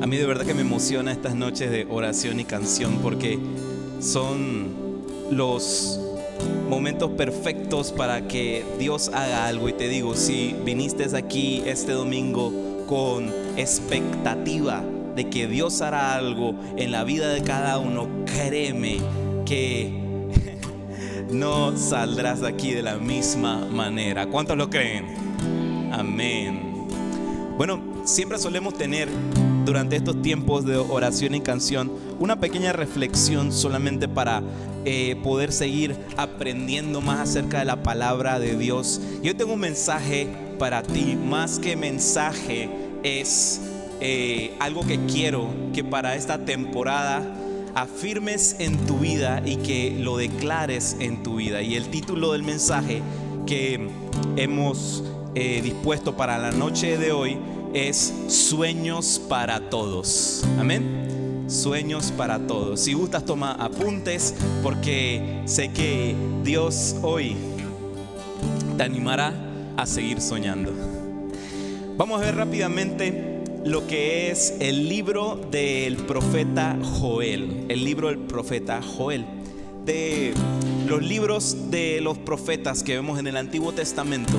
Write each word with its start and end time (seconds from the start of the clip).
A 0.00 0.06
mí 0.06 0.16
de 0.16 0.26
verdad 0.26 0.46
que 0.46 0.54
me 0.54 0.62
emociona 0.62 1.12
estas 1.12 1.34
noches 1.34 1.70
de 1.70 1.86
oración 1.90 2.40
y 2.40 2.44
canción 2.44 2.98
porque 3.02 3.38
son 4.00 4.68
los 5.30 6.00
momentos 6.68 7.10
perfectos 7.12 7.92
para 7.92 8.28
que 8.28 8.64
Dios 8.78 9.10
haga 9.12 9.46
algo. 9.46 9.68
Y 9.68 9.72
te 9.72 9.88
digo, 9.88 10.14
si 10.14 10.54
viniste 10.64 11.04
aquí 11.16 11.62
este 11.66 11.92
domingo 11.92 12.52
con 12.86 13.32
expectativa 13.56 14.84
de 15.14 15.28
que 15.28 15.46
Dios 15.46 15.80
hará 15.80 16.14
algo 16.14 16.54
en 16.76 16.92
la 16.92 17.04
vida 17.04 17.28
de 17.30 17.42
cada 17.42 17.78
uno, 17.78 18.08
créeme 18.26 18.98
que 19.44 19.90
no 21.32 21.76
saldrás 21.76 22.40
de 22.40 22.48
aquí 22.48 22.72
de 22.72 22.82
la 22.82 22.98
misma 22.98 23.66
manera. 23.66 24.26
¿Cuántos 24.26 24.56
lo 24.56 24.70
creen? 24.70 25.06
Amén. 25.92 26.86
Bueno, 27.56 27.82
siempre 28.04 28.38
solemos 28.38 28.74
tener 28.74 29.08
durante 29.68 29.96
estos 29.96 30.22
tiempos 30.22 30.64
de 30.64 30.76
oración 30.76 31.34
y 31.34 31.42
canción 31.42 31.92
una 32.18 32.40
pequeña 32.40 32.72
reflexión 32.72 33.52
solamente 33.52 34.08
para 34.08 34.42
eh, 34.86 35.16
poder 35.22 35.52
seguir 35.52 35.94
aprendiendo 36.16 37.02
más 37.02 37.20
acerca 37.20 37.58
de 37.58 37.66
la 37.66 37.82
palabra 37.82 38.38
de 38.40 38.56
Dios. 38.56 38.98
Yo 39.22 39.36
tengo 39.36 39.52
un 39.52 39.60
mensaje 39.60 40.26
para 40.58 40.82
ti, 40.82 41.16
más 41.22 41.58
que 41.58 41.76
mensaje 41.76 42.70
es 43.02 43.60
eh, 44.00 44.54
algo 44.58 44.86
que 44.86 44.98
quiero 45.04 45.50
que 45.74 45.84
para 45.84 46.14
esta 46.14 46.46
temporada 46.46 47.22
afirmes 47.74 48.56
en 48.58 48.78
tu 48.86 48.98
vida 48.98 49.42
y 49.44 49.56
que 49.56 49.94
lo 50.00 50.16
declares 50.16 50.96
en 50.98 51.22
tu 51.22 51.36
vida. 51.36 51.60
Y 51.60 51.76
el 51.76 51.88
título 51.88 52.32
del 52.32 52.42
mensaje 52.42 53.02
que 53.46 53.86
hemos 54.36 55.04
eh, 55.34 55.60
dispuesto 55.62 56.16
para 56.16 56.38
la 56.38 56.52
noche 56.52 56.96
de 56.96 57.12
hoy 57.12 57.36
es 57.74 58.12
Sueños 58.28 59.20
para 59.28 59.70
Todos. 59.70 60.44
Amén. 60.58 61.44
Sueños 61.48 62.12
para 62.14 62.38
todos. 62.46 62.80
Si 62.80 62.92
gustas, 62.92 63.24
toma 63.24 63.52
apuntes 63.52 64.34
porque 64.62 65.40
sé 65.46 65.70
que 65.72 66.14
Dios 66.44 66.96
hoy 67.00 67.36
te 68.76 68.82
animará 68.82 69.32
a 69.78 69.86
seguir 69.86 70.20
soñando. 70.20 70.72
Vamos 71.96 72.20
a 72.20 72.26
ver 72.26 72.36
rápidamente 72.36 73.42
lo 73.64 73.86
que 73.86 74.30
es 74.30 74.54
el 74.60 74.90
libro 74.90 75.40
del 75.50 75.96
profeta 75.96 76.78
Joel, 77.00 77.64
el 77.70 77.82
libro 77.82 78.08
del 78.08 78.18
profeta 78.18 78.82
Joel. 78.82 79.24
De 79.86 80.34
los 80.86 81.02
libros 81.02 81.70
de 81.70 82.02
los 82.02 82.18
profetas 82.18 82.82
que 82.82 82.94
vemos 82.94 83.18
en 83.18 83.26
el 83.26 83.38
Antiguo 83.38 83.72
Testamento, 83.72 84.34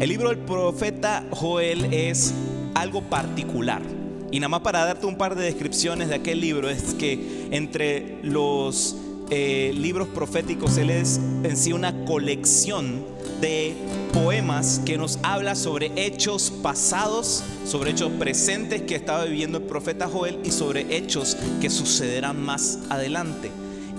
el 0.00 0.08
libro 0.08 0.30
del 0.30 0.38
profeta 0.38 1.24
Joel 1.30 1.94
es 1.94 2.34
algo 2.80 3.02
particular. 3.02 3.82
Y 4.30 4.40
nada 4.40 4.48
más 4.48 4.60
para 4.60 4.84
darte 4.84 5.06
un 5.06 5.16
par 5.16 5.34
de 5.34 5.44
descripciones 5.44 6.08
de 6.08 6.16
aquel 6.16 6.40
libro 6.40 6.68
es 6.68 6.94
que 6.94 7.48
entre 7.50 8.18
los 8.22 8.96
eh, 9.30 9.72
libros 9.74 10.08
proféticos 10.08 10.76
él 10.78 10.90
es 10.90 11.20
en 11.42 11.56
sí 11.56 11.72
una 11.72 12.04
colección 12.04 13.04
de 13.40 13.74
poemas 14.12 14.80
que 14.84 14.98
nos 14.98 15.18
habla 15.22 15.54
sobre 15.54 15.92
hechos 15.96 16.50
pasados, 16.62 17.42
sobre 17.66 17.90
hechos 17.90 18.10
presentes 18.18 18.82
que 18.82 18.94
estaba 18.94 19.24
viviendo 19.24 19.58
el 19.58 19.64
profeta 19.64 20.08
Joel 20.08 20.40
y 20.44 20.50
sobre 20.50 20.96
hechos 20.96 21.36
que 21.60 21.70
sucederán 21.70 22.42
más 22.42 22.80
adelante. 22.90 23.50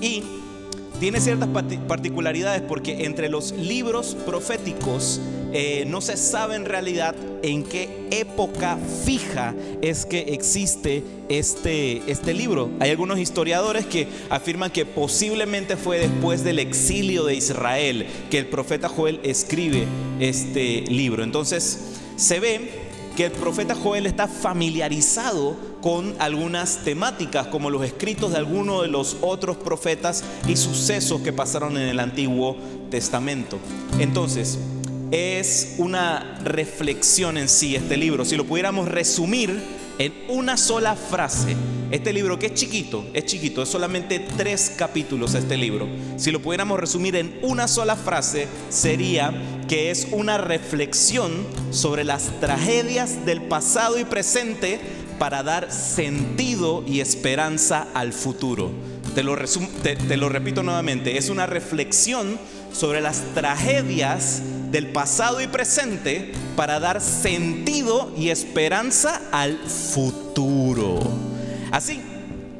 Y 0.01 0.23
tiene 0.99 1.21
ciertas 1.21 1.49
particularidades 1.87 2.61
porque 2.61 3.05
entre 3.05 3.29
los 3.29 3.51
libros 3.53 4.15
proféticos 4.25 5.21
eh, 5.53 5.85
no 5.87 6.01
se 6.01 6.17
sabe 6.17 6.55
en 6.55 6.65
realidad 6.65 7.15
en 7.41 7.63
qué 7.63 7.89
época 8.11 8.77
fija 9.05 9.55
es 9.81 10.05
que 10.05 10.19
existe 10.33 11.03
este, 11.29 12.01
este 12.07 12.33
libro. 12.33 12.69
Hay 12.79 12.91
algunos 12.91 13.19
historiadores 13.19 13.85
que 13.85 14.07
afirman 14.29 14.71
que 14.71 14.85
posiblemente 14.85 15.77
fue 15.77 15.99
después 15.99 16.43
del 16.43 16.59
exilio 16.59 17.25
de 17.25 17.35
Israel 17.35 18.05
que 18.29 18.39
el 18.39 18.47
profeta 18.47 18.89
Joel 18.89 19.19
escribe 19.23 19.85
este 20.19 20.81
libro. 20.81 21.23
Entonces 21.23 21.95
se 22.15 22.39
ve 22.39 22.89
que 23.15 23.25
el 23.25 23.31
profeta 23.31 23.75
Joel 23.75 24.05
está 24.05 24.27
familiarizado 24.27 25.57
con 25.81 26.15
algunas 26.19 26.83
temáticas 26.83 27.47
como 27.47 27.69
los 27.69 27.83
escritos 27.83 28.31
de 28.31 28.37
algunos 28.37 28.81
de 28.81 28.87
los 28.87 29.17
otros 29.21 29.57
profetas 29.57 30.23
y 30.47 30.55
sucesos 30.55 31.21
que 31.21 31.33
pasaron 31.33 31.77
en 31.77 31.89
el 31.89 31.99
Antiguo 31.99 32.55
Testamento. 32.89 33.59
Entonces, 33.99 34.57
es 35.11 35.75
una 35.77 36.39
reflexión 36.43 37.37
en 37.37 37.49
sí 37.49 37.75
este 37.75 37.97
libro. 37.97 38.25
Si 38.25 38.35
lo 38.35 38.45
pudiéramos 38.45 38.87
resumir 38.87 39.59
en 39.97 40.13
una 40.29 40.55
sola 40.55 40.95
frase, 40.95 41.55
este 41.91 42.13
libro 42.13 42.37
que 42.37 42.47
es 42.47 42.53
chiquito, 42.53 43.05
es 43.13 43.25
chiquito, 43.25 43.63
es 43.63 43.69
solamente 43.69 44.19
tres 44.37 44.73
capítulos 44.77 45.33
este 45.33 45.57
libro. 45.57 45.87
Si 46.17 46.31
lo 46.31 46.41
pudiéramos 46.41 46.79
resumir 46.79 47.15
en 47.15 47.39
una 47.41 47.67
sola 47.67 47.95
frase, 47.95 48.47
sería 48.69 49.33
que 49.67 49.89
es 49.89 50.07
una 50.11 50.37
reflexión 50.37 51.31
sobre 51.71 52.03
las 52.03 52.39
tragedias 52.39 53.25
del 53.25 53.41
pasado 53.41 53.99
y 53.99 54.05
presente 54.05 54.79
para 55.17 55.43
dar 55.43 55.71
sentido 55.71 56.83
y 56.87 57.01
esperanza 57.01 57.87
al 57.93 58.13
futuro. 58.13 58.71
Te 59.15 59.23
lo, 59.23 59.35
te 59.35 60.17
lo 60.17 60.29
repito 60.29 60.61
nuevamente, 60.61 61.17
es 61.17 61.29
una 61.29 61.47
reflexión 61.47 62.37
sobre 62.71 63.01
las 63.01 63.21
tragedias 63.33 64.43
del 64.71 64.87
pasado 64.87 65.41
y 65.41 65.47
presente 65.47 66.31
para 66.55 66.79
dar 66.79 67.01
sentido 67.01 68.11
y 68.17 68.29
esperanza 68.29 69.21
al 69.31 69.57
futuro. 69.57 70.99
Así, 71.71 72.01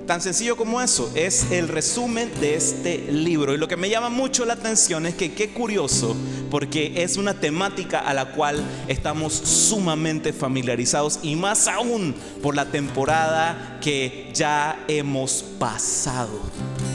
tan 0.09 0.21
sencillo 0.21 0.57
como 0.57 0.81
eso, 0.81 1.11
es 1.13 1.51
el 1.51 1.67
resumen 1.67 2.31
de 2.41 2.55
este 2.55 3.11
libro. 3.11 3.53
Y 3.53 3.57
lo 3.57 3.67
que 3.67 3.77
me 3.77 3.89
llama 3.89 4.09
mucho 4.09 4.43
la 4.43 4.53
atención 4.53 5.05
es 5.05 5.13
que 5.13 5.33
qué 5.33 5.49
curioso, 5.49 6.15
porque 6.49 7.03
es 7.03 7.15
una 7.17 7.35
temática 7.35 7.99
a 7.99 8.15
la 8.15 8.31
cual 8.31 8.63
estamos 8.87 9.33
sumamente 9.33 10.33
familiarizados 10.33 11.19
y 11.21 11.35
más 11.35 11.67
aún 11.67 12.15
por 12.41 12.55
la 12.55 12.71
temporada 12.71 13.77
que 13.81 14.31
ya 14.33 14.83
hemos 14.87 15.43
pasado. 15.59 16.39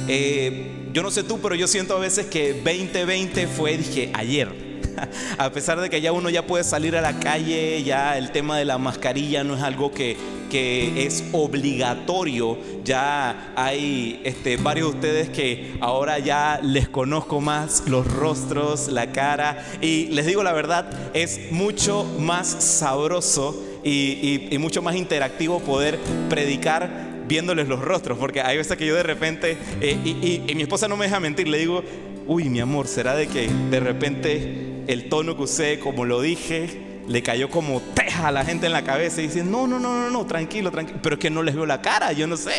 Eh, 0.08 0.90
yo 0.92 1.02
no 1.02 1.10
sé 1.10 1.22
tú, 1.22 1.40
pero 1.40 1.54
yo 1.54 1.68
siento 1.68 1.96
a 1.96 2.00
veces 2.00 2.26
que 2.26 2.54
2020 2.54 3.46
fue, 3.46 3.76
dije, 3.76 4.10
ayer. 4.12 4.63
a 5.38 5.50
pesar 5.50 5.80
de 5.80 5.90
que 5.90 6.00
ya 6.00 6.12
uno 6.12 6.30
ya 6.30 6.46
puede 6.46 6.64
salir 6.64 6.96
a 6.96 7.00
la 7.00 7.18
calle, 7.18 7.82
ya 7.82 8.16
el 8.18 8.30
tema 8.30 8.58
de 8.58 8.64
la 8.64 8.78
mascarilla 8.78 9.44
no 9.44 9.54
es 9.56 9.62
algo 9.62 9.92
que, 9.92 10.16
que 10.50 11.06
es 11.06 11.24
obligatorio. 11.32 12.58
Ya 12.84 13.52
hay 13.56 14.20
este, 14.24 14.56
varios 14.56 14.92
de 14.92 14.96
ustedes 14.96 15.28
que 15.30 15.76
ahora 15.80 16.18
ya 16.18 16.60
les 16.62 16.88
conozco 16.88 17.40
más 17.40 17.84
los 17.88 18.06
rostros, 18.06 18.88
la 18.88 19.12
cara. 19.12 19.64
Y 19.80 20.06
les 20.06 20.26
digo 20.26 20.42
la 20.42 20.52
verdad, 20.52 20.86
es 21.14 21.50
mucho 21.50 22.04
más 22.18 22.46
sabroso 22.46 23.60
y, 23.82 24.56
mucho 24.58 24.80
más 24.80 24.96
interactivo 24.96 25.60
poder 25.60 25.98
predicar 26.28 27.24
viéndoles 27.26 27.68
los 27.68 27.80
rostros, 27.80 28.18
porque 28.18 28.40
hay 28.40 28.56
veces 28.56 28.76
que 28.76 28.86
yo 28.86 28.94
de 28.94 29.02
repente, 29.02 29.56
eh, 29.80 29.98
y, 30.04 30.42
y, 30.46 30.54
mi 30.54 30.62
esposa 30.62 30.88
no 30.88 30.96
me 30.96 31.06
deja 31.06 31.20
mentir, 31.20 31.48
le 31.48 31.58
digo, 31.58 31.82
uy, 32.26 32.48
mi 32.48 32.60
amor, 32.60 32.86
¿será 32.86 33.14
de 33.14 33.26
que 33.26 33.48
de 33.70 33.80
repente 33.80 34.73
el 34.86 35.08
tono 35.08 35.36
que 35.36 35.42
usé, 35.42 35.78
como 35.78 36.04
lo 36.04 36.20
dije, 36.20 36.94
le 37.08 37.22
cayó 37.22 37.50
como 37.50 37.80
teja 37.80 38.28
a 38.28 38.32
la 38.32 38.44
gente 38.44 38.66
en 38.66 38.72
la 38.72 38.84
cabeza 38.84 39.20
y 39.20 39.26
dicen, 39.26 39.50
no, 39.50 39.66
no, 39.66 39.78
no, 39.78 40.00
no, 40.00 40.10
no, 40.10 40.26
tranquilo, 40.26 40.70
tranquilo. 40.70 40.98
Pero 41.02 41.14
es 41.14 41.20
que 41.20 41.30
no 41.30 41.42
les 41.42 41.54
veo 41.54 41.66
la 41.66 41.82
cara, 41.82 42.12
yo 42.12 42.26
no 42.26 42.36
sé. 42.36 42.52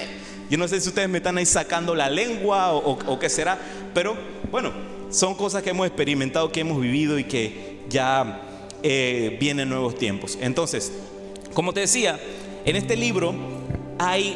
Yo 0.49 0.57
no 0.57 0.67
sé 0.67 0.79
si 0.79 0.89
ustedes 0.89 1.09
me 1.09 1.17
están 1.17 1.37
ahí 1.37 1.45
sacando 1.45 1.95
la 1.95 2.09
lengua 2.09 2.73
o, 2.73 3.19
qué 3.19 3.29
será. 3.29 3.57
Pero 3.93 4.15
bueno, 4.51 4.71
son 5.09 5.35
cosas 5.35 5.63
que 5.63 5.71
hemos 5.71 5.87
experimentado, 5.87 6.51
que 6.51 6.59
hemos 6.59 6.79
vivido 6.79 7.17
y 7.17 7.23
que 7.23 7.79
ya 7.89 8.41
eh, 8.83 9.37
vienen 9.39 9.69
nuevos 9.69 9.97
tiempos. 9.97 10.37
Entonces, 10.39 10.91
como 11.53 11.73
te 11.73 11.79
decía, 11.79 12.19
en 12.65 12.75
este 12.75 12.95
libro 12.95 13.33
hay 13.97 14.35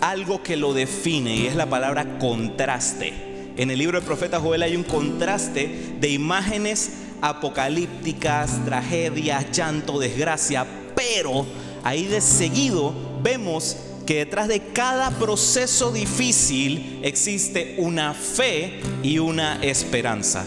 algo 0.00 0.42
que 0.42 0.56
lo 0.56 0.74
define 0.74 1.36
y 1.36 1.46
es 1.46 1.54
la 1.54 1.66
palabra 1.66 2.18
contraste. 2.18 3.12
En 3.56 3.70
el 3.70 3.78
libro 3.78 3.98
del 3.98 4.06
profeta 4.06 4.40
Joel 4.40 4.62
hay 4.62 4.74
un 4.74 4.82
contraste 4.82 5.94
de 6.00 6.08
imágenes 6.08 7.03
apocalípticas, 7.24 8.62
tragedias, 8.66 9.50
llanto, 9.50 9.98
desgracia, 9.98 10.66
pero 10.94 11.46
ahí 11.82 12.04
de 12.04 12.20
seguido 12.20 12.94
vemos 13.22 13.76
que 14.06 14.16
detrás 14.16 14.48
de 14.48 14.60
cada 14.60 15.10
proceso 15.10 15.90
difícil 15.90 17.00
existe 17.02 17.76
una 17.78 18.12
fe 18.12 18.80
y 19.02 19.18
una 19.18 19.62
esperanza. 19.62 20.44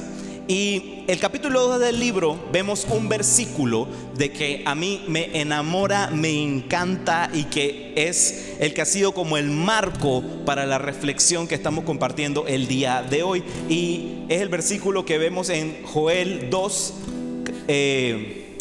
Y 0.48 1.04
el 1.08 1.20
capítulo 1.20 1.68
2 1.68 1.82
del 1.82 2.00
libro 2.00 2.40
vemos 2.54 2.88
un 2.90 3.10
versículo 3.10 3.86
de 4.16 4.32
que 4.32 4.64
a 4.66 4.76
mí 4.76 5.04
me 5.10 5.42
enamora, 5.42 6.10
me 6.10 6.42
encanta 6.42 7.30
y 7.34 7.44
que 7.46 7.92
es 7.98 8.56
el 8.60 8.74
que 8.74 8.82
ha 8.82 8.86
sido 8.86 9.14
como 9.14 9.38
el 9.38 9.50
marco 9.50 10.24
para 10.46 10.66
la 10.66 10.78
reflexión 10.78 11.50
que 11.50 11.56
estamos 11.56 11.84
compartiendo 11.84 12.48
el 12.48 12.70
día 12.70 13.04
de 13.04 13.24
hoy. 13.24 13.44
Y 13.68 14.24
es 14.30 14.42
el 14.42 14.48
versículo 14.48 15.04
que 15.04 15.18
vemos 15.18 15.50
en 15.50 15.84
Joel 15.84 16.50
2, 16.50 16.94
eh, 17.68 18.56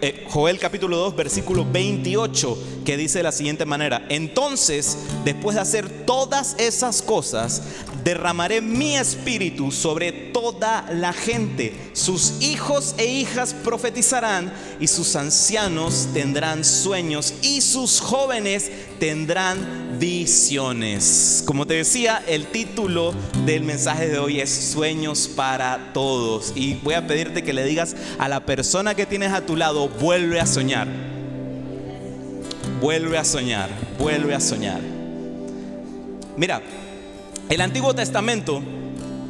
eh, 0.00 0.26
Joel 0.28 0.58
capítulo 0.58 0.96
2, 0.96 1.14
versículo 1.14 1.64
28, 1.70 2.58
que 2.84 2.96
dice 2.96 3.18
de 3.18 3.22
la 3.22 3.32
siguiente 3.32 3.64
manera, 3.64 4.04
entonces, 4.08 4.98
después 5.24 5.54
de 5.54 5.60
hacer 5.60 5.88
todas 6.04 6.56
esas 6.58 7.00
cosas, 7.00 7.62
derramaré 8.08 8.62
mi 8.62 8.96
espíritu 8.96 9.70
sobre 9.70 10.12
toda 10.12 10.86
la 10.90 11.12
gente. 11.12 11.74
Sus 11.92 12.40
hijos 12.40 12.94
e 12.96 13.04
hijas 13.04 13.52
profetizarán 13.52 14.50
y 14.80 14.86
sus 14.86 15.14
ancianos 15.14 16.08
tendrán 16.14 16.64
sueños 16.64 17.34
y 17.42 17.60
sus 17.60 18.00
jóvenes 18.00 18.70
tendrán 18.98 19.98
visiones. 19.98 21.42
Como 21.44 21.66
te 21.66 21.74
decía, 21.74 22.22
el 22.26 22.46
título 22.46 23.12
del 23.44 23.64
mensaje 23.64 24.08
de 24.08 24.18
hoy 24.18 24.40
es 24.40 24.50
Sueños 24.72 25.28
para 25.28 25.92
todos. 25.92 26.52
Y 26.54 26.76
voy 26.76 26.94
a 26.94 27.06
pedirte 27.06 27.42
que 27.42 27.52
le 27.52 27.64
digas 27.64 27.94
a 28.18 28.30
la 28.30 28.40
persona 28.46 28.94
que 28.94 29.04
tienes 29.04 29.34
a 29.34 29.44
tu 29.44 29.54
lado, 29.54 29.90
vuelve 29.90 30.40
a 30.40 30.46
soñar. 30.46 30.88
Vuelve 32.80 33.18
a 33.18 33.24
soñar, 33.24 33.68
vuelve 33.98 34.34
a 34.34 34.40
soñar. 34.40 34.80
Mira, 36.38 36.62
el 37.48 37.60
Antiguo 37.60 37.94
Testamento 37.94 38.62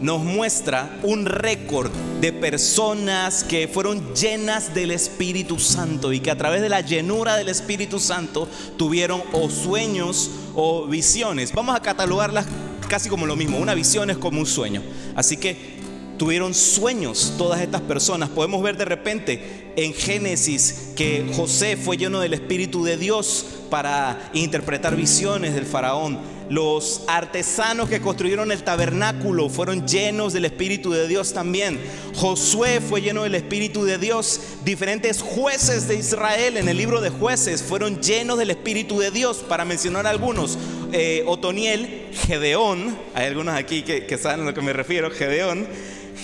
nos 0.01 0.23
muestra 0.23 0.99
un 1.03 1.27
récord 1.27 1.91
de 2.21 2.33
personas 2.33 3.45
que 3.45 3.69
fueron 3.69 4.15
llenas 4.15 4.75
del 4.75 4.91
Espíritu 4.91 5.59
Santo 5.59 6.13
y 6.13 6.21
que 6.21 6.31
a 6.31 6.39
través 6.39 6.63
de 6.63 6.69
la 6.69 6.81
llenura 6.81 7.37
del 7.37 7.49
Espíritu 7.49 7.99
Santo 7.99 8.49
tuvieron 8.77 9.23
o 9.33 9.49
sueños 9.51 10.31
o 10.55 10.87
visiones. 10.87 11.53
Vamos 11.53 11.77
a 11.77 11.81
catalogarlas 11.81 12.47
casi 12.89 13.09
como 13.09 13.27
lo 13.27 13.37
mismo. 13.37 13.59
Una 13.59 13.75
visión 13.75 14.11
es 14.11 14.19
como 14.19 14.41
un 14.41 14.47
sueño. 14.47 14.83
Así 15.15 15.37
que 15.37 15.78
tuvieron 16.19 16.53
sueños 16.53 17.35
todas 17.39 17.61
estas 17.61 17.81
personas. 17.81 18.29
Podemos 18.29 18.63
ver 18.63 18.77
de 18.77 18.85
repente 18.85 19.73
en 19.77 19.95
Génesis 19.95 20.91
que 20.97 21.25
José 21.35 21.77
fue 21.77 21.97
lleno 21.97 22.21
del 22.21 22.35
Espíritu 22.35 22.85
de 22.85 22.97
Dios 22.97 23.47
para 23.71 24.31
interpretar 24.35 24.97
visiones 24.97 25.55
del 25.55 25.65
faraón. 25.65 26.19
Los 26.51 27.03
artesanos 27.09 27.91
que 27.91 28.01
construyeron 28.01 28.51
el 28.51 28.65
tabernáculo 28.65 29.51
fueron 29.51 29.87
llenos 29.87 30.33
del 30.33 30.47
Espíritu 30.47 30.91
de 30.91 31.07
Dios 31.07 31.35
también. 31.35 31.79
Josué 32.17 32.81
fue 32.81 33.03
lleno 33.03 33.25
del 33.25 33.35
Espíritu 33.35 33.85
de 33.85 33.99
Dios. 33.99 34.41
Diferentes 34.65 35.21
jueces 35.21 35.89
de 35.89 35.97
Israel 35.97 36.57
en 36.57 36.69
el 36.69 36.79
libro 36.79 37.03
de 37.03 37.11
jueces 37.11 37.63
fueron 37.63 38.01
llenos 38.01 38.39
del 38.39 38.51
Espíritu 38.51 38.99
de 38.99 39.11
Dios. 39.11 39.45
Para 39.47 39.67
mencionar 39.67 40.07
algunos, 40.07 40.59
eh, 40.93 41.23
Otoniel, 41.27 42.09
Gedeón, 42.27 42.97
hay 43.15 43.27
algunos 43.27 43.55
aquí 43.55 43.83
que, 43.83 44.07
que 44.07 44.17
saben 44.17 44.41
a 44.41 44.45
lo 44.45 44.55
que 44.55 44.63
me 44.63 44.73
refiero, 44.73 45.11
Gedeón. 45.11 45.69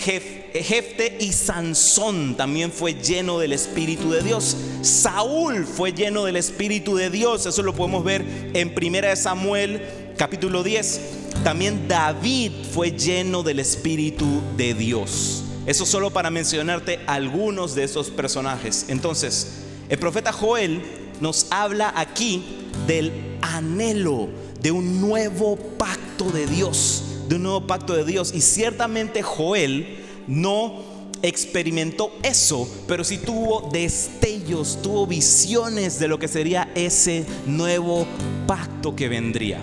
Jefte 0.03 1.17
y 1.21 1.33
Sansón 1.33 2.37
también 2.37 2.73
fue 2.73 2.95
lleno 2.95 3.39
del 3.39 3.53
Espíritu 3.53 4.11
de 4.11 4.23
Dios. 4.23 4.57
Saúl 4.83 5.67
fue 5.67 5.93
lleno 5.93 6.25
del 6.25 6.37
Espíritu 6.37 6.97
de 6.97 7.11
Dios. 7.11 7.47
Eso 7.47 7.63
lo 7.63 7.75
podemos 7.75 8.05
ver 8.05 8.25
en 8.55 8.75
1 8.77 9.17
Samuel 9.17 9.83
capítulo 10.17 10.63
10. 10.63 11.01
También 11.43 11.89
David 11.89 12.53
fue 12.73 12.93
lleno 12.93 13.43
del 13.43 13.59
Espíritu 13.61 14.27
de 14.57 14.75
Dios. 14.75 15.45
Eso 15.67 15.87
solo 15.87 16.11
para 16.11 16.31
mencionarte 16.31 17.01
algunos 17.07 17.75
de 17.75 17.85
esos 17.85 18.11
personajes. 18.11 18.87
Entonces, 18.89 19.63
el 19.89 19.99
profeta 19.99 20.33
Joel 20.33 20.83
nos 21.21 21.47
habla 21.51 21.93
aquí 21.97 22.45
del 22.87 23.39
anhelo 23.41 24.29
de 24.61 24.71
un 24.71 25.01
nuevo 25.01 25.57
pacto 25.57 26.31
de 26.31 26.47
Dios 26.47 27.04
de 27.29 27.37
un 27.37 27.43
nuevo 27.43 27.67
pacto 27.67 27.95
de 27.95 28.05
Dios. 28.05 28.33
Y 28.35 28.41
ciertamente 28.41 29.23
Joel 29.23 29.99
no 30.27 30.83
experimentó 31.23 32.13
eso, 32.23 32.69
pero 32.87 33.03
sí 33.03 33.19
tuvo 33.19 33.71
destellos, 33.73 34.81
tuvo 34.83 35.07
visiones 35.07 35.99
de 35.99 36.09
lo 36.09 36.19
que 36.19 36.29
sería 36.29 36.71
ese 36.75 37.25
nuevo 37.47 38.07
pacto 38.47 38.95
que 38.95 39.09
vendría. 39.09 39.63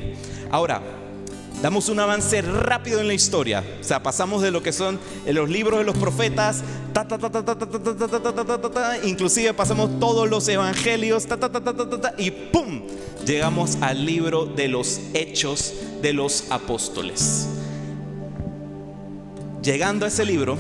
Ahora, 0.49 0.81
damos 1.61 1.87
un 1.89 1.99
avance 1.99 2.41
rápido 2.41 2.99
en 2.99 3.07
la 3.07 3.13
historia. 3.13 3.63
O 3.79 3.83
sea, 3.83 4.01
pasamos 4.01 4.41
de 4.41 4.49
lo 4.49 4.63
que 4.63 4.73
son 4.73 4.99
los 5.27 5.49
libros 5.49 5.79
de 5.79 5.85
los 5.85 5.97
profetas, 5.97 6.63
inclusive 9.03 9.53
pasamos 9.53 9.99
todos 9.99 10.29
los 10.29 10.47
evangelios, 10.47 11.27
y 12.17 12.31
¡pum! 12.31 12.80
Llegamos 13.25 13.77
al 13.81 14.05
libro 14.05 14.45
de 14.45 14.67
los 14.67 14.99
hechos 15.13 15.73
de 16.01 16.13
los 16.13 16.45
apóstoles. 16.49 17.47
Llegando 19.61 20.05
a 20.05 20.07
ese 20.07 20.25
libro, 20.25 20.57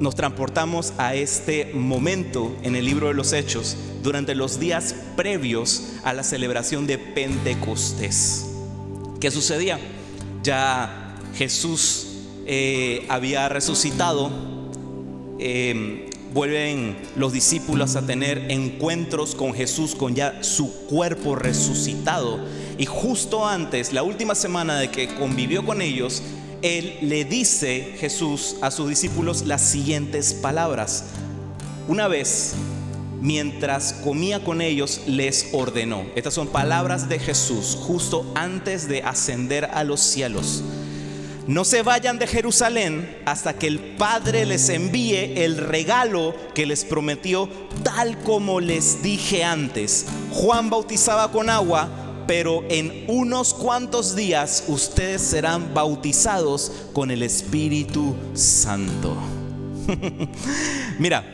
nos 0.00 0.16
transportamos 0.16 0.92
a 0.98 1.14
este 1.14 1.70
momento 1.72 2.56
en 2.62 2.74
el 2.74 2.84
libro 2.84 3.06
de 3.06 3.14
los 3.14 3.32
Hechos 3.32 3.76
durante 4.02 4.34
los 4.34 4.58
días 4.58 4.96
previos 5.16 5.92
a 6.02 6.12
la 6.12 6.24
celebración 6.24 6.88
de 6.88 6.98
Pentecostés. 6.98 8.46
¿Qué 9.20 9.30
sucedía? 9.30 9.78
Ya 10.42 11.14
Jesús 11.36 12.08
eh, 12.44 13.06
había 13.08 13.48
resucitado, 13.48 14.32
em, 15.38 16.06
vuelven 16.32 16.96
los 17.16 17.32
discípulos 17.32 17.96
a 17.96 18.06
tener 18.06 18.50
encuentros 18.50 19.34
con 19.34 19.54
Jesús, 19.54 19.94
con 19.94 20.14
ya 20.14 20.42
su 20.42 20.72
cuerpo 20.86 21.34
resucitado. 21.34 22.40
Y 22.78 22.86
justo 22.86 23.46
antes, 23.46 23.92
la 23.92 24.02
última 24.02 24.34
semana 24.34 24.78
de 24.78 24.90
que 24.90 25.14
convivió 25.14 25.64
con 25.64 25.82
ellos, 25.82 26.22
él 26.62 26.98
le 27.02 27.24
dice 27.24 27.96
Jesús 27.98 28.56
a 28.60 28.70
sus 28.70 28.88
discípulos 28.88 29.46
las 29.46 29.62
siguientes 29.62 30.32
palabras. 30.32 31.04
Una 31.88 32.08
vez, 32.08 32.54
mientras 33.20 33.92
comía 33.92 34.44
con 34.44 34.60
ellos, 34.60 35.02
les 35.06 35.48
ordenó. 35.52 36.04
Estas 36.14 36.34
son 36.34 36.48
palabras 36.48 37.08
de 37.08 37.18
Jesús 37.18 37.76
justo 37.80 38.30
antes 38.34 38.88
de 38.88 39.02
ascender 39.02 39.66
a 39.66 39.84
los 39.84 40.00
cielos. 40.00 40.62
No 41.46 41.64
se 41.64 41.82
vayan 41.82 42.18
de 42.18 42.26
Jerusalén 42.26 43.18
hasta 43.24 43.54
que 43.54 43.66
el 43.66 43.78
Padre 43.78 44.46
les 44.46 44.68
envíe 44.68 45.42
el 45.42 45.56
regalo 45.56 46.34
que 46.54 46.66
les 46.66 46.84
prometió, 46.84 47.48
tal 47.82 48.18
como 48.18 48.60
les 48.60 49.02
dije 49.02 49.42
antes. 49.42 50.06
Juan 50.30 50.70
bautizaba 50.70 51.32
con 51.32 51.50
agua 51.50 52.02
pero 52.26 52.64
en 52.68 53.04
unos 53.08 53.52
cuantos 53.52 54.14
días 54.14 54.64
ustedes 54.68 55.22
serán 55.22 55.74
bautizados 55.74 56.72
con 56.92 57.10
el 57.10 57.22
Espíritu 57.22 58.14
Santo. 58.34 59.16
Mira, 60.98 61.24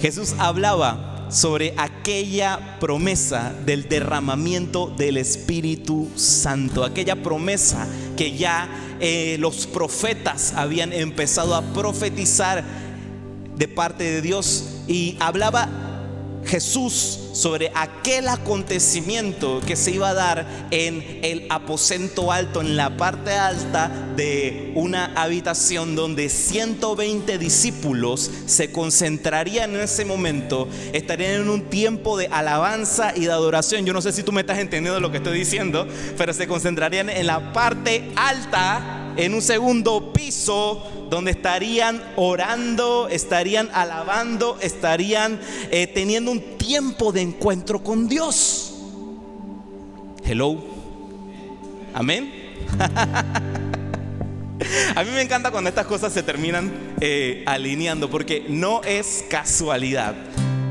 Jesús 0.00 0.34
hablaba 0.38 1.28
sobre 1.30 1.74
aquella 1.76 2.78
promesa 2.80 3.54
del 3.64 3.88
derramamiento 3.88 4.92
del 4.96 5.16
Espíritu 5.16 6.08
Santo, 6.16 6.84
aquella 6.84 7.22
promesa 7.22 7.86
que 8.20 8.36
ya 8.36 8.68
eh, 9.00 9.38
los 9.40 9.66
profetas 9.66 10.52
habían 10.54 10.92
empezado 10.92 11.54
a 11.54 11.62
profetizar 11.72 12.62
de 13.56 13.66
parte 13.66 14.04
de 14.04 14.20
Dios. 14.20 14.82
Y 14.86 15.16
hablaba 15.20 15.70
Jesús 16.44 17.18
sobre 17.32 17.70
aquel 17.74 18.28
acontecimiento 18.28 19.60
que 19.66 19.76
se 19.76 19.92
iba 19.92 20.10
a 20.10 20.14
dar 20.14 20.68
en 20.70 21.20
el 21.22 21.46
aposento 21.48 22.32
alto, 22.32 22.60
en 22.60 22.76
la 22.76 22.96
parte 22.96 23.32
alta 23.32 23.90
de 24.16 24.72
una 24.74 25.12
habitación 25.14 25.94
donde 25.94 26.28
120 26.28 27.38
discípulos 27.38 28.30
se 28.46 28.72
concentrarían 28.72 29.74
en 29.74 29.80
ese 29.80 30.04
momento, 30.04 30.68
estarían 30.92 31.42
en 31.42 31.48
un 31.48 31.62
tiempo 31.70 32.18
de 32.18 32.26
alabanza 32.28 33.12
y 33.16 33.26
de 33.26 33.32
adoración. 33.32 33.86
Yo 33.86 33.92
no 33.92 34.02
sé 34.02 34.12
si 34.12 34.22
tú 34.22 34.32
me 34.32 34.40
estás 34.40 34.58
entendiendo 34.58 35.00
lo 35.00 35.10
que 35.10 35.18
estoy 35.18 35.38
diciendo, 35.38 35.86
pero 36.16 36.32
se 36.32 36.46
concentrarían 36.46 37.10
en 37.10 37.26
la 37.26 37.52
parte 37.52 38.10
alta 38.16 39.14
en 39.16 39.34
un 39.34 39.42
segundo 39.42 40.12
piso 40.12 40.99
donde 41.10 41.32
estarían 41.32 42.02
orando, 42.16 43.08
estarían 43.08 43.68
alabando, 43.74 44.56
estarían 44.62 45.40
eh, 45.70 45.88
teniendo 45.88 46.30
un 46.30 46.56
tiempo 46.56 47.12
de 47.12 47.20
encuentro 47.22 47.82
con 47.82 48.08
Dios. 48.08 48.74
Hello. 50.24 50.64
Amén. 51.92 52.32
A 54.94 55.02
mí 55.04 55.10
me 55.12 55.22
encanta 55.22 55.50
cuando 55.50 55.68
estas 55.68 55.86
cosas 55.86 56.12
se 56.12 56.22
terminan 56.22 56.70
eh, 57.00 57.42
alineando 57.46 58.10
porque 58.10 58.44
no 58.48 58.82
es 58.84 59.24
casualidad 59.28 60.14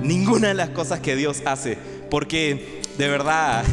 ninguna 0.03 0.50
de 0.50 0.53
las 0.53 0.69
cosas 0.69 1.00
que 1.00 1.15
Dios 1.15 1.41
hace. 1.46 1.77
Porque 2.10 2.78
de 3.00 3.08
verdad, 3.08 3.63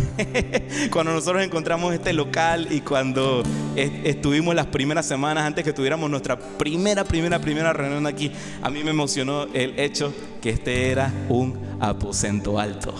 cuando 0.93 1.13
nosotros 1.13 1.43
encontramos 1.43 1.93
este 1.93 2.13
local 2.13 2.69
y 2.71 2.81
cuando 2.81 3.43
estuvimos 3.75 4.55
las 4.55 4.67
primeras 4.67 5.05
semanas 5.05 5.43
antes 5.43 5.65
que 5.65 5.73
tuviéramos 5.73 6.09
nuestra 6.09 6.39
primera, 6.39 7.03
primera, 7.03 7.41
primera 7.41 7.73
reunión 7.73 8.07
aquí, 8.07 8.31
a 8.63 8.71
mí 8.71 8.85
me 8.85 8.91
emocionó 8.91 9.49
el 9.53 9.81
hecho 9.81 10.15
que 10.41 10.51
este 10.51 10.91
era 10.93 11.13
un 11.29 11.59
aposento 11.81 12.57
alto. 12.57 12.95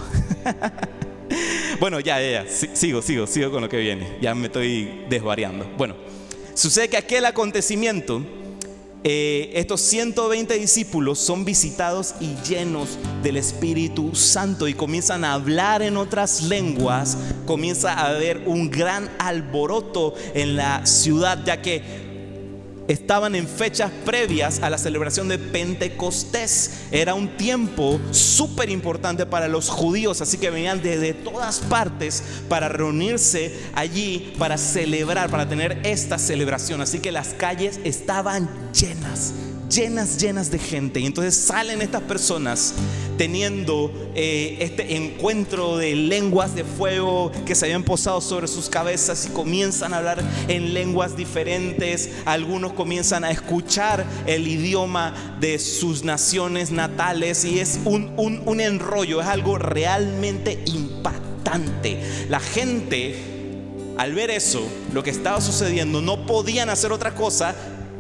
bueno, 1.81 2.01
ya, 2.01 2.21
ya, 2.21 2.43
ya, 2.43 2.51
sigo, 2.51 3.03
sigo, 3.03 3.29
sigo 3.29 3.53
con 3.53 3.63
lo 3.63 3.69
que 3.69 3.79
viene, 3.79 4.19
ya 4.21 4.35
me 4.35 4.47
estoy 4.47 5.05
desvariando. 5.09 5.65
Bueno, 5.79 5.95
sucede 6.55 6.89
que 6.89 6.97
aquel 6.97 7.25
acontecimiento 7.27 8.21
eh, 9.05 9.53
estos 9.55 9.81
120 9.83 10.55
discípulos 10.59 11.19
son 11.19 11.45
visitados 11.45 12.15
y 12.21 12.35
llenos 12.49 12.99
del 13.23 13.37
Espíritu 13.37 14.15
Santo 14.15 14.67
y 14.67 14.75
comienzan 14.75 15.25
a 15.25 15.35
hablar 15.35 15.83
en 15.83 15.97
otras 15.97 16.43
lenguas, 16.43 17.17
comienza 17.47 17.93
a 17.93 18.09
haber 18.09 18.43
un 18.47 18.71
gran 18.71 19.09
alboroto 19.19 20.15
en 20.35 20.57
la 20.57 20.85
ciudad, 20.87 21.45
ya 21.45 21.63
que 21.63 22.06
estaban 22.89 23.35
en 23.35 23.49
fechas 23.49 23.91
previas 24.05 24.63
a 24.63 24.71
la 24.71 24.79
celebración 24.79 25.29
de 25.29 25.39
Pentecostés. 25.39 26.87
Era 26.91 27.15
un 27.15 27.37
tiempo 27.37 28.01
súper 28.11 28.71
importante 28.71 29.27
para 29.27 29.49
los 29.49 29.69
judíos, 29.69 30.21
así 30.21 30.39
que 30.39 30.51
venían 30.51 30.83
desde 30.83 31.15
todas 31.15 31.61
partes 31.61 32.23
para 32.49 32.69
reunirse 32.69 33.55
allí, 33.75 34.35
para 34.39 34.59
celebrar, 34.59 35.31
para 35.31 35.49
tener 35.49 35.81
esta 35.85 36.19
celebración. 36.19 36.81
Así 36.81 37.01
que 37.01 37.13
las 37.13 37.29
calles 37.29 37.81
estaban 37.85 38.49
llenas 38.73 39.33
llenas, 39.71 40.19
llenas 40.21 40.51
de 40.51 40.59
gente. 40.59 41.01
Y 41.01 41.07
entonces 41.07 41.35
salen 41.35 41.83
estas 41.83 42.03
personas 42.03 42.75
teniendo 43.17 43.91
eh, 44.15 44.59
este 44.61 44.97
encuentro 44.97 45.79
de 45.79 45.95
lenguas 45.95 46.55
de 46.55 46.65
fuego 46.65 47.33
que 47.47 47.55
se 47.55 47.67
habían 47.67 47.83
posado 47.83 48.21
sobre 48.21 48.47
sus 48.49 48.69
cabezas 48.69 49.27
y 49.27 49.31
comienzan 49.31 49.95
a 49.95 49.99
hablar 49.99 50.23
en 50.49 50.75
lenguas 50.75 51.17
diferentes. 51.17 52.11
Algunos 52.25 52.73
comienzan 52.73 53.25
a 53.25 53.31
escuchar 53.31 54.05
el 54.27 54.47
idioma 54.47 55.37
de 55.41 55.59
sus 55.59 56.05
naciones 56.05 56.71
natales 56.71 57.45
y 57.45 57.61
es 57.61 57.81
un, 57.85 58.13
un, 58.17 58.43
un 58.45 58.61
enrollo, 58.61 59.21
es 59.21 59.27
algo 59.27 59.59
realmente 59.59 60.63
impactante. 60.67 62.01
La 62.29 62.41
gente 62.41 63.35
al 63.97 64.13
ver 64.13 64.31
eso, 64.31 64.61
lo 64.93 65.03
que 65.03 65.09
estaba 65.09 65.41
sucediendo, 65.41 66.03
no 66.03 66.27
podían 66.27 66.69
hacer 66.69 66.93
otra 66.93 67.15
cosa 67.15 67.55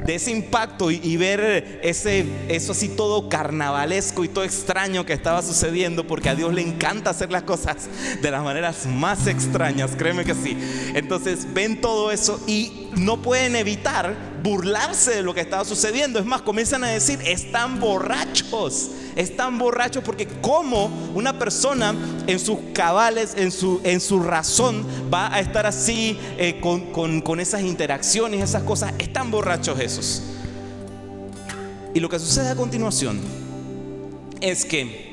de 0.06 0.14
ese 0.14 0.30
impacto 0.30 0.90
y, 0.90 1.16
ver 1.16 1.80
ese, 1.82 2.25
eso 2.48 2.72
así 2.72 2.88
todo 2.88 3.28
carnavalesco 3.28 4.25
y 4.25 4.28
todo 4.28 4.44
extraño 4.44 5.04
que 5.04 5.12
estaba 5.12 5.42
sucediendo, 5.42 6.06
porque 6.06 6.28
a 6.28 6.34
Dios 6.34 6.54
le 6.54 6.62
encanta 6.62 7.10
hacer 7.10 7.32
las 7.32 7.42
cosas 7.42 7.88
de 8.22 8.30
las 8.30 8.42
maneras 8.42 8.86
más 8.86 9.26
extrañas, 9.26 9.96
créeme 9.96 10.25
que 10.25 10.34
sí. 10.34 10.56
Entonces 10.94 11.52
ven 11.52 11.80
todo 11.80 12.12
eso 12.12 12.40
y 12.46 12.88
no 12.96 13.20
pueden 13.20 13.56
evitar 13.56 14.14
burlarse 14.42 15.16
de 15.16 15.22
lo 15.22 15.34
que 15.34 15.40
estaba 15.40 15.64
sucediendo. 15.64 16.20
Es 16.20 16.25
más, 16.25 16.42
comienzan 16.42 16.84
a 16.84 16.88
decir, 16.88 17.18
están 17.25 17.80
borrachos 17.80 18.90
están 19.16 19.58
borrachos 19.58 20.04
porque 20.04 20.26
como 20.26 20.87
una 21.14 21.38
persona 21.38 21.94
en 22.26 22.38
sus 22.38 22.58
cabales, 22.73 23.35
en 23.37 23.50
su, 23.50 23.80
en 23.82 24.00
su 24.00 24.20
razón, 24.20 24.87
va 25.12 25.35
a 25.35 25.40
estar 25.40 25.66
así 25.66 26.18
eh, 26.38 26.61
con, 26.61 27.20
con 27.23 27.40
esas 27.40 27.62
interacciones, 27.62 28.42
esas 28.42 28.62
cosas, 28.62 28.92
están 28.99 29.30
borrachos 29.30 29.80
esos. 29.80 30.23
Y 31.94 32.00
lo 32.00 32.11
que 32.11 32.18
sucede 32.18 32.50
a 32.50 32.54
continuación 32.54 33.18
es 34.42 34.66
que 34.66 35.06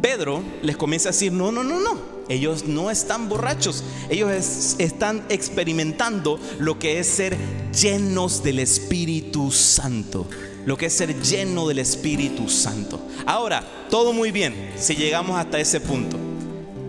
Pedro 0.00 0.42
les 0.62 0.78
comienza 0.78 1.10
a 1.10 1.12
decir, 1.12 1.30
no, 1.30 1.52
no, 1.52 1.62
no, 1.62 1.78
no. 1.78 2.10
Ellos 2.30 2.64
no 2.64 2.92
están 2.92 3.28
borrachos, 3.28 3.82
ellos 4.08 4.76
están 4.78 5.24
experimentando 5.28 6.38
lo 6.60 6.78
que 6.78 7.00
es 7.00 7.08
ser 7.08 7.36
llenos 7.72 8.44
del 8.44 8.60
Espíritu 8.60 9.50
Santo 9.50 10.26
lo 10.66 10.76
que 10.76 10.86
es 10.86 10.92
ser 10.92 11.14
lleno 11.22 11.66
del 11.68 11.78
Espíritu 11.78 12.48
Santo. 12.48 13.00
Ahora, 13.26 13.62
todo 13.90 14.12
muy 14.12 14.30
bien 14.30 14.54
si 14.76 14.94
llegamos 14.94 15.38
hasta 15.38 15.58
ese 15.58 15.80
punto, 15.80 16.18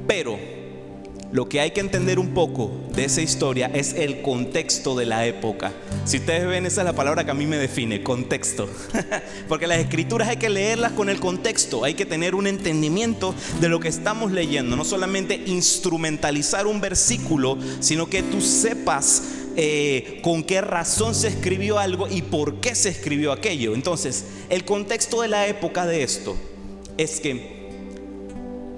pero 0.07 0.37
lo 1.31 1.47
que 1.47 1.61
hay 1.61 1.71
que 1.71 1.79
entender 1.79 2.19
un 2.19 2.33
poco 2.33 2.71
de 2.93 3.05
esa 3.05 3.21
historia 3.21 3.71
es 3.73 3.93
el 3.93 4.21
contexto 4.21 4.95
de 4.95 5.05
la 5.05 5.25
época. 5.25 5.71
Si 6.03 6.17
ustedes 6.17 6.45
ven, 6.45 6.65
esa 6.65 6.81
es 6.81 6.85
la 6.85 6.93
palabra 6.93 7.23
que 7.23 7.31
a 7.31 7.35
mí 7.35 7.45
me 7.45 7.57
define, 7.57 8.03
contexto. 8.03 8.69
Porque 9.47 9.65
las 9.65 9.79
escrituras 9.79 10.27
hay 10.27 10.37
que 10.37 10.49
leerlas 10.49 10.91
con 10.91 11.09
el 11.09 11.21
contexto, 11.21 11.85
hay 11.85 11.93
que 11.93 12.05
tener 12.05 12.35
un 12.35 12.47
entendimiento 12.47 13.33
de 13.61 13.69
lo 13.69 13.79
que 13.79 13.87
estamos 13.87 14.33
leyendo, 14.33 14.75
no 14.75 14.83
solamente 14.83 15.41
instrumentalizar 15.45 16.67
un 16.67 16.81
versículo, 16.81 17.57
sino 17.79 18.07
que 18.07 18.23
tú 18.23 18.41
sepas 18.41 19.23
eh, 19.55 20.19
con 20.23 20.43
qué 20.43 20.61
razón 20.61 21.13
se 21.15 21.27
escribió 21.27 21.79
algo 21.79 22.07
y 22.07 22.21
por 22.21 22.61
qué 22.61 22.75
se 22.75 22.89
escribió 22.89 23.31
aquello. 23.31 23.73
Entonces, 23.73 24.25
el 24.49 24.65
contexto 24.65 25.21
de 25.21 25.27
la 25.27 25.47
época 25.47 25.85
de 25.85 26.03
esto 26.03 26.35
es 26.97 27.19
que 27.19 27.61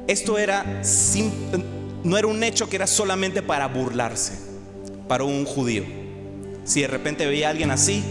esto 0.07 0.37
era 0.37 0.81
no 2.03 2.17
era 2.17 2.27
un 2.27 2.43
hecho 2.43 2.67
que 2.69 2.75
era 2.75 2.87
solamente 2.87 3.41
para 3.41 3.67
burlarse 3.67 4.33
para 5.07 5.23
un 5.23 5.45
judío. 5.45 5.83
Si 6.65 6.81
de 6.81 6.87
repente 6.87 7.25
veía 7.25 7.47
a 7.47 7.51
alguien 7.51 7.71
así, 7.71 8.03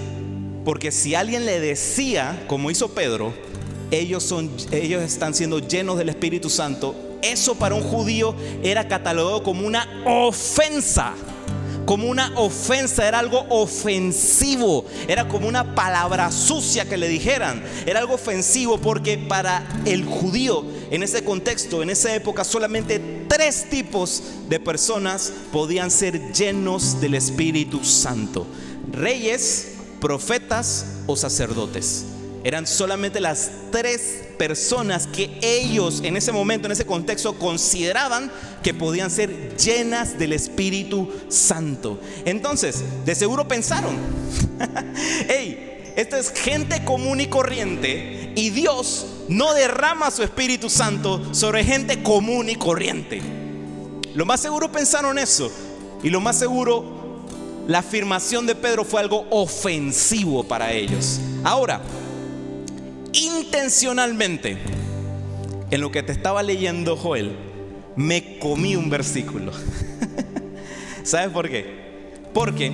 porque 0.65 0.93
si 0.93 1.15
alguien 1.15 1.47
le 1.47 1.59
decía, 1.59 2.45
como 2.47 2.71
hizo 2.71 2.95
Pedro, 2.95 3.33
ellos, 3.91 4.23
son, 4.23 4.51
ellos 4.71 5.03
están 5.03 5.35
siendo 5.35 5.59
llenos 5.59 5.99
del 5.99 6.09
Espíritu 6.09 6.49
Santo, 6.49 6.95
eso 7.23 7.55
para 7.55 7.75
un 7.75 7.83
judío 7.83 8.35
era 8.63 8.89
catalogado 8.89 9.43
como 9.43 9.67
una 9.67 9.87
ofensa 10.07 11.15
como 11.93 12.09
una 12.09 12.33
ofensa, 12.37 13.07
era 13.07 13.19
algo 13.19 13.45
ofensivo, 13.51 14.87
era 15.09 15.29
como 15.29 15.47
una 15.47 15.75
palabra 15.75 16.33
sucia 16.33 16.89
que 16.89 16.97
le 16.97 17.07
dijeran, 17.07 17.63
era 17.85 18.01
algo 18.01 18.15
ofensivo 18.15 18.79
porque 18.79 19.19
para 19.19 19.63
el 19.85 20.07
judío 20.07 20.65
en 20.91 21.03
ese 21.03 21.23
contexto, 21.23 21.83
en 21.83 21.91
esa 21.91 22.15
época, 22.15 22.45
solamente 22.45 22.99
tres 23.29 23.69
tipos 23.69 24.23
de 24.49 24.59
personas 24.59 25.35
podían 25.53 25.91
ser 25.91 26.33
llenos 26.33 26.99
del 26.99 27.13
Espíritu 27.13 27.85
Santo, 27.85 28.47
reyes, 28.91 29.73
profetas 30.01 30.87
o 31.07 31.15
sacerdotes. 31.15 32.07
Eran 32.43 32.67
solamente 32.67 33.21
las 33.21 33.51
tres 33.71 34.23
personas 34.43 35.07
que 35.07 35.39
ellos 35.41 36.01
en 36.03 36.17
ese 36.17 36.33
momento, 36.33 36.67
en 36.67 36.73
ese 36.73 36.85
contexto, 36.85 37.39
consideraban 37.39 38.29
que 38.61 38.75
podían 38.75 39.09
ser 39.09 39.57
llenas 39.57 40.19
del 40.19 40.33
Espíritu 40.33 41.09
Santo. 41.29 42.01
Entonces, 42.25 42.83
de 43.05 43.15
seguro 43.15 43.47
pensaron, 43.47 43.97
hey, 45.29 45.93
esta 45.95 46.19
es 46.19 46.33
gente 46.33 46.85
común 46.85 47.21
y 47.21 47.29
corriente 47.29 48.33
y 48.35 48.51
Dios 48.51 49.07
no 49.29 49.55
derrama 49.55 50.11
su 50.11 50.25
Espíritu 50.25 50.69
Santo 50.69 51.33
sobre 51.33 51.63
gente 51.63 52.03
común 52.03 52.49
y 52.49 52.57
corriente. 52.57 53.23
Lo 54.13 54.27
más 54.27 54.41
seguro 54.41 54.73
pensaron 54.73 55.21
eso 55.21 55.53
y 56.03 56.11
lo 56.11 56.21
más 56.21 56.37
seguro 56.37 57.23
la 57.69 57.79
afirmación 57.79 58.49
de 58.49 58.57
Pedro 58.57 58.85
fue 58.85 59.03
algo 59.03 59.25
ofensivo 59.31 60.43
para 60.43 60.73
ellos. 60.73 61.21
Ahora, 61.45 61.81
intencionalmente, 63.13 64.59
en 65.71 65.81
lo 65.81 65.91
que 65.91 66.03
te 66.03 66.13
estaba 66.13 66.43
leyendo 66.43 66.97
Joel, 66.97 67.37
me 67.97 68.39
comí 68.39 68.77
un 68.77 68.91
versículo. 68.91 69.53
¿Sabes 71.03 71.31
por 71.31 71.49
qué? 71.49 71.83
Porque 72.33 72.73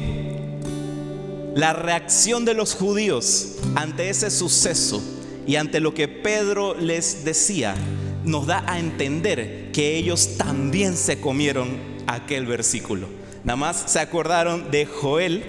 la 1.54 1.72
reacción 1.72 2.44
de 2.44 2.54
los 2.54 2.74
judíos 2.74 3.56
ante 3.74 4.10
ese 4.10 4.30
suceso 4.30 5.02
y 5.46 5.56
ante 5.56 5.80
lo 5.80 5.94
que 5.94 6.08
Pedro 6.08 6.74
les 6.78 7.24
decía 7.24 7.74
nos 8.24 8.46
da 8.46 8.62
a 8.66 8.78
entender 8.78 9.70
que 9.72 9.96
ellos 9.96 10.36
también 10.36 10.96
se 10.96 11.20
comieron 11.20 11.78
aquel 12.06 12.46
versículo. 12.46 13.08
Nada 13.44 13.56
más 13.56 13.84
se 13.86 14.00
acordaron 14.00 14.70
de 14.70 14.86
Joel 14.86 15.44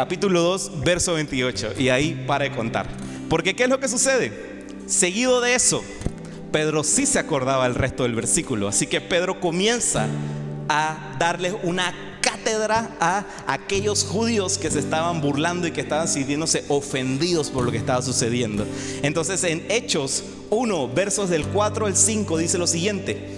capítulo 0.00 0.40
2, 0.40 0.80
verso 0.82 1.12
28. 1.12 1.74
Y 1.78 1.90
ahí 1.90 2.24
para 2.26 2.44
de 2.44 2.52
contar. 2.52 2.86
Porque 3.28 3.54
¿qué 3.54 3.64
es 3.64 3.68
lo 3.68 3.80
que 3.80 3.86
sucede? 3.86 4.32
Seguido 4.86 5.42
de 5.42 5.54
eso, 5.54 5.84
Pedro 6.50 6.84
sí 6.84 7.04
se 7.04 7.18
acordaba 7.18 7.66
el 7.66 7.74
resto 7.74 8.04
del 8.04 8.14
versículo. 8.14 8.66
Así 8.66 8.86
que 8.86 9.02
Pedro 9.02 9.40
comienza 9.40 10.08
a 10.70 11.16
darles 11.18 11.52
una 11.64 11.92
cátedra 12.22 12.96
a 12.98 13.26
aquellos 13.46 14.04
judíos 14.04 14.56
que 14.56 14.70
se 14.70 14.78
estaban 14.78 15.20
burlando 15.20 15.66
y 15.66 15.72
que 15.72 15.82
estaban 15.82 16.08
sintiéndose 16.08 16.64
ofendidos 16.68 17.50
por 17.50 17.66
lo 17.66 17.70
que 17.70 17.76
estaba 17.76 18.00
sucediendo. 18.00 18.66
Entonces 19.02 19.44
en 19.44 19.66
Hechos 19.68 20.24
1, 20.48 20.88
versos 20.94 21.28
del 21.28 21.44
4 21.44 21.84
al 21.84 21.94
5 21.94 22.38
dice 22.38 22.56
lo 22.56 22.66
siguiente. 22.66 23.28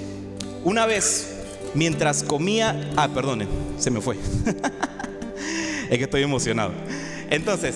Una 0.63 0.87
vez, 0.87 1.29
mientras 1.75 2.23
comía, 2.23 2.93
ah, 2.97 3.09
perdone, 3.09 3.49
se 3.79 3.91
me 3.91 4.01
fue. 4.01 4.17
es 5.93 5.99
que 5.99 6.05
estoy 6.05 6.23
emocionado. 6.23 6.73
Entonces, 7.29 7.75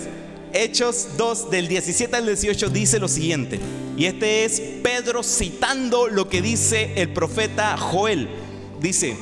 Hechos 0.55 1.09
2 1.19 1.51
del 1.51 1.69
17 1.69 2.17
al 2.17 2.25
18 2.25 2.71
dice 2.71 2.99
lo 2.99 3.09
siguiente. 3.09 3.61
Y 3.99 4.07
este 4.07 4.47
es 4.47 4.61
Pedro 4.83 5.23
citando 5.23 6.09
lo 6.09 6.31
que 6.31 6.41
dice 6.41 6.95
el 6.97 7.11
profeta 7.11 7.77
Joel. 7.77 8.29
Dice, 8.81 9.19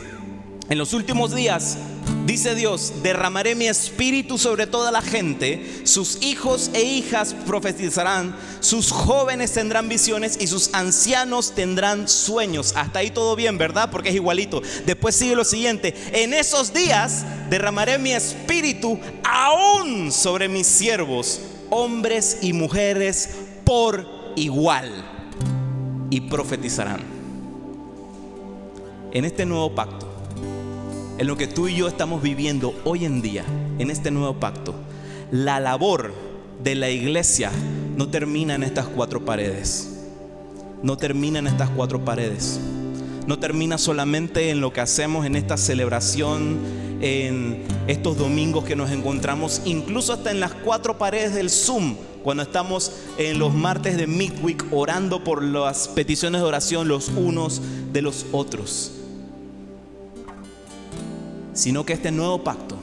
en 0.69 0.79
los 0.79 0.93
últimos 0.93 1.35
días 1.35 1.77
Dice 2.25 2.55
Dios, 2.55 2.95
derramaré 3.03 3.55
mi 3.55 3.67
espíritu 3.67 4.39
sobre 4.39 4.67
toda 4.67 4.91
la 4.91 5.03
gente, 5.03 5.83
sus 5.85 6.23
hijos 6.23 6.71
e 6.73 6.83
hijas 6.83 7.35
profetizarán, 7.47 8.35
sus 8.61 8.91
jóvenes 8.93 9.53
tendrán 9.53 9.91
visiones 9.91 10.39
y 10.41 10.47
sus 10.47 10.73
ancianos 10.73 11.55
tendrán 11.55 12.09
sueños. 12.09 12.73
Hasta 12.77 13.01
ahí 13.01 13.11
todo 13.11 13.37
bien, 13.37 13.59
¿verdad? 13.59 13.91
Porque 13.91 14.09
es 14.09 14.15
igualito. 14.15 14.63
Después 14.87 15.15
sigue 15.15 15.37
lo 15.37 15.45
siguiente, 15.45 15.95
en 16.13 16.33
esos 16.33 16.73
días 16.73 17.27
derramaré 17.51 17.99
mi 17.99 18.13
espíritu 18.13 18.99
aún 19.23 20.11
sobre 20.11 20.49
mis 20.49 20.67
siervos, 20.67 21.43
hombres 21.69 22.39
y 22.41 22.55
mujeres 22.55 23.29
por 23.65 24.33
igual, 24.37 24.91
y 26.09 26.23
profetizarán. 26.23 27.03
En 29.13 29.27
este 29.27 29.45
nuevo 29.45 29.75
pacto 29.75 30.04
en 31.17 31.27
lo 31.27 31.37
que 31.37 31.47
tú 31.47 31.69
y 31.69 31.77
yo 31.77 31.87
estamos 31.87 32.23
viviendo 32.23 32.75
hoy 32.85 33.05
en 33.05 33.23
día, 33.23 33.45
en 33.79 33.91
este 33.91 34.11
nuevo 34.11 34.41
pacto, 34.41 34.75
la 35.31 35.61
labor 35.61 36.13
de 36.63 36.75
la 36.75 36.91
iglesia 36.91 37.51
no 37.97 38.09
termina 38.09 38.55
en 38.55 38.65
estas 38.65 38.87
cuatro 38.87 39.25
paredes. 39.25 39.91
No 40.83 40.97
termina 40.97 41.39
en 41.39 41.47
estas 41.47 41.71
cuatro 41.71 42.05
paredes. 42.05 42.59
No 43.27 43.39
termina 43.39 43.79
solamente 43.79 44.51
en 44.51 44.61
lo 44.61 44.73
que 44.73 44.81
hacemos 44.81 45.25
en 45.25 45.37
esta 45.37 45.57
celebración, 45.57 46.59
en 47.01 47.63
estos 47.87 48.19
domingos 48.19 48.65
que 48.65 48.77
nos 48.77 48.91
encontramos, 48.91 49.63
incluso 49.65 50.13
hasta 50.13 50.31
en 50.31 50.41
las 50.41 50.53
cuatro 50.53 50.99
paredes 50.99 51.35
del 51.35 51.49
Zoom, 51.49 51.97
cuando 52.23 52.43
estamos 52.43 52.93
en 53.19 53.39
los 53.39 53.55
martes 53.55 53.97
de 53.97 54.07
Midweek 54.07 54.67
orando 54.73 55.23
por 55.23 55.43
las 55.43 55.89
peticiones 55.89 56.41
de 56.41 56.47
oración 56.47 56.89
los 56.89 57.09
unos 57.09 57.63
de 57.93 58.03
los 58.03 58.27
otros 58.33 58.93
sino 61.55 61.87
que 61.87 61.95
este 61.95 62.11
nuevo 62.11 62.43
pacto 62.43 62.77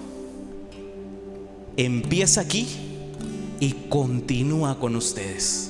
empieza 1.78 2.42
aquí 2.42 2.68
y 3.60 3.74
continúa 3.90 4.80
con 4.80 4.96
ustedes. 4.96 5.68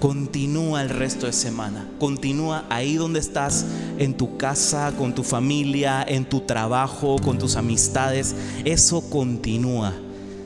Continúa 0.00 0.82
el 0.82 0.90
resto 0.90 1.26
de 1.26 1.32
semana. 1.32 1.88
Continúa 1.98 2.64
ahí 2.70 2.94
donde 2.94 3.18
estás, 3.18 3.66
en 3.98 4.16
tu 4.16 4.36
casa, 4.36 4.92
con 4.96 5.12
tu 5.12 5.24
familia, 5.24 6.04
en 6.06 6.24
tu 6.24 6.40
trabajo, 6.42 7.16
con 7.18 7.36
tus 7.38 7.56
amistades. 7.56 8.34
Eso 8.64 9.10
continúa. 9.10 9.92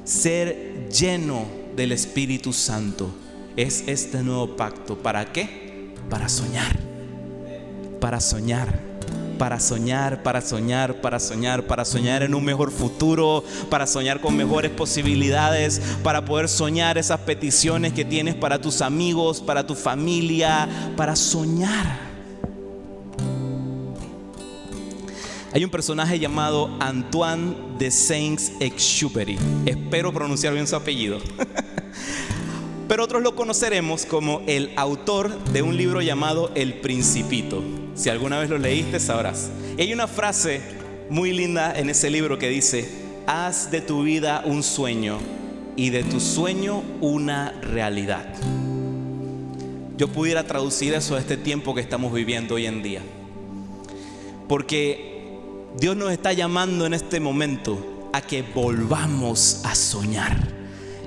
Ser 0.05 0.89
lleno 0.91 1.45
del 1.77 1.93
Espíritu 1.93 2.55
Santo 2.55 3.11
es 3.57 3.85
este 3.87 4.23
nuevo 4.23 4.57
pacto. 4.57 4.97
¿Para 4.99 5.31
qué? 5.33 5.93
Para 6.09 6.31
soñar. 6.31 6.79
Para 8.01 8.21
soñar 8.21 8.92
para 9.43 9.59
soñar, 9.59 10.23
para 10.23 10.41
soñar, 10.41 11.01
para 11.01 11.19
soñar, 11.19 11.67
para 11.67 11.85
soñar 11.85 12.23
en 12.23 12.33
un 12.33 12.45
mejor 12.45 12.71
futuro, 12.71 13.43
para 13.69 13.89
soñar 13.89 14.21
con 14.21 14.37
mejores 14.37 14.71
posibilidades, 14.71 15.83
para 16.05 16.25
poder 16.25 16.49
soñar 16.49 16.97
esas 16.97 17.19
peticiones 17.23 17.93
que 17.93 18.05
tienes 18.05 18.37
para 18.37 18.61
tus 18.61 18.81
amigos, 18.83 19.41
para 19.41 19.67
tu 19.67 19.75
familia, 19.75 20.69
para 20.97 21.17
soñar. 21.17 21.99
Hay 25.53 25.65
un 25.65 25.71
personaje 25.71 26.21
llamado 26.21 26.71
Antoine 26.79 27.57
de 27.81 27.91
Saint-Exupéry. 27.91 29.41
Espero 29.67 30.13
pronunciar 30.13 30.55
bien 30.55 30.69
su 30.69 30.77
apellido. 30.77 31.19
Pero 32.93 33.05
otros 33.05 33.23
lo 33.23 33.35
conoceremos 33.35 34.05
como 34.05 34.43
el 34.47 34.71
autor 34.77 35.43
de 35.45 35.63
un 35.63 35.79
libro 35.79 36.03
llamado 36.03 36.51
El 36.55 36.75
Principito. 36.75 37.65
Si 37.95 38.11
alguna 38.11 38.39
vez 38.39 38.51
lo 38.51 38.59
leíste, 38.59 39.01
sabrás. 39.01 39.51
hay 39.79 39.95
una 39.95 40.07
frase 40.07 40.61
muy 41.09 41.33
linda 41.33 41.73
en 41.75 41.89
ese 41.89 42.11
libro 42.11 42.39
que 42.39 42.51
dice, 42.51 42.87
haz 43.27 43.71
de 43.71 43.81
tu 43.81 44.03
vida 44.03 44.43
un 44.45 44.63
sueño 44.63 45.17
y 45.75 45.89
de 45.89 46.05
tu 46.05 46.21
sueño 46.21 46.83
una 47.01 47.53
realidad. 47.63 48.27
Yo 49.97 50.09
pudiera 50.09 50.47
traducir 50.47 50.93
eso 50.93 51.17
a 51.17 51.19
este 51.19 51.39
tiempo 51.39 51.75
que 51.75 51.81
estamos 51.81 52.13
viviendo 52.13 52.57
hoy 52.57 52.67
en 52.67 52.83
día. 52.83 53.01
Porque 54.51 55.39
Dios 55.79 55.97
nos 55.97 56.13
está 56.13 56.35
llamando 56.35 56.85
en 56.85 56.93
este 56.93 57.21
momento 57.21 58.11
a 58.13 58.21
que 58.21 58.43
volvamos 58.43 59.63
a 59.65 59.75
soñar 59.75 60.61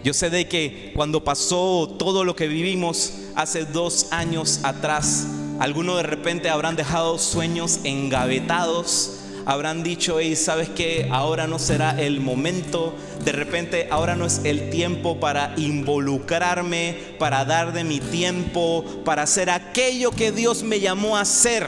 yo 0.06 0.14
sé 0.14 0.30
de 0.30 0.48
que 0.48 0.92
cuando 0.94 1.24
pasó 1.24 1.96
todo 1.98 2.24
lo 2.24 2.36
que 2.36 2.48
vivimos 2.48 3.14
hace 3.34 3.66
dos 3.66 4.06
años 4.12 4.60
atrás, 4.62 5.26
algunos 5.60 5.98
de 5.98 6.04
repente 6.04 6.48
habrán 6.48 6.76
dejado 6.76 7.18
sueños 7.18 7.80
engavetados, 7.84 9.22
habrán 9.48 9.82
dicho, 9.82 10.22
y 10.22 10.36
sabes 10.36 10.70
que 10.70 11.10
ahora 11.12 11.48
no 11.48 11.58
será 11.58 12.00
el 12.00 12.20
momento, 12.22 12.94
de 13.24 13.32
repente 13.32 13.88
ahora 13.90 14.16
no 14.16 14.28
es 14.28 14.42
el 14.44 14.70
tiempo 14.70 15.20
para 15.20 15.56
involucrarme, 15.58 17.16
para 17.18 17.44
dar 17.44 17.74
de 17.74 17.84
mi 17.84 18.00
tiempo, 18.00 18.86
para 19.06 19.24
hacer 19.24 19.50
aquello 19.50 20.12
que 20.12 20.32
Dios 20.32 20.62
me 20.62 20.80
llamó 20.80 21.18
a 21.18 21.22
hacer. 21.22 21.68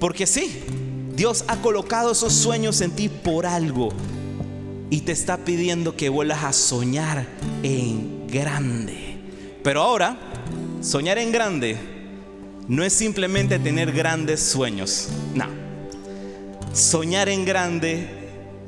Porque 0.00 0.26
sí, 0.26 0.64
Dios 1.14 1.44
ha 1.48 1.56
colocado 1.56 2.12
esos 2.12 2.32
sueños 2.32 2.80
en 2.80 2.92
ti 2.92 3.10
por 3.10 3.44
algo 3.44 3.90
y 4.90 5.00
te 5.00 5.12
está 5.12 5.38
pidiendo 5.38 5.96
que 5.96 6.08
vuelvas 6.08 6.44
a 6.44 6.52
soñar 6.52 7.26
en 7.62 8.26
grande. 8.28 9.18
Pero 9.62 9.82
ahora, 9.82 10.18
soñar 10.80 11.18
en 11.18 11.32
grande 11.32 11.76
no 12.68 12.84
es 12.84 12.92
simplemente 12.92 13.58
tener 13.58 13.92
grandes 13.92 14.40
sueños. 14.40 15.08
No. 15.34 15.46
Soñar 16.72 17.28
en 17.28 17.44
grande 17.44 18.08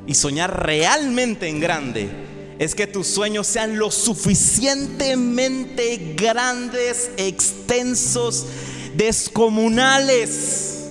y 0.07 0.15
soñar 0.15 0.65
realmente 0.65 1.47
en 1.47 1.59
grande 1.59 2.09
es 2.57 2.75
que 2.75 2.87
tus 2.87 3.07
sueños 3.07 3.47
sean 3.47 3.79
lo 3.79 3.89
suficientemente 3.89 6.15
grandes, 6.17 7.11
extensos, 7.15 8.47
descomunales, 8.95 10.89